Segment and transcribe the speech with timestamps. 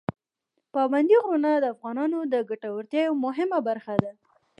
[0.73, 4.11] پابندي غرونه د افغانانو د ګټورتیا یوه مهمه برخه ده.